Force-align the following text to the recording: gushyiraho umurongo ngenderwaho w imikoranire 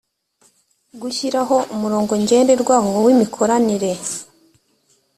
gushyiraho 1.01 1.57
umurongo 1.73 2.11
ngenderwaho 2.23 2.89
w 3.05 3.07
imikoranire 3.15 3.91